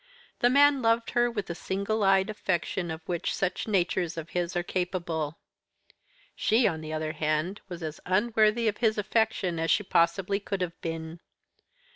The 0.39 0.49
man 0.49 0.81
loved 0.81 1.11
her 1.11 1.29
with 1.29 1.45
the 1.45 1.53
single 1.53 2.03
eyed 2.03 2.31
affection 2.31 2.89
of 2.89 3.07
which 3.07 3.31
such 3.35 3.67
natures 3.67 4.17
as 4.17 4.27
his 4.29 4.55
are 4.55 4.63
capable. 4.63 5.37
She, 6.35 6.67
on 6.67 6.81
the 6.81 6.91
other 6.91 7.11
hand, 7.11 7.61
was 7.69 7.83
as 7.83 7.99
unworthy 8.07 8.67
of 8.67 8.77
his 8.77 8.97
affection 8.97 9.59
as 9.59 9.69
she 9.69 9.83
possibly 9.83 10.39
could 10.39 10.61
have 10.61 10.81
been. 10.81 11.19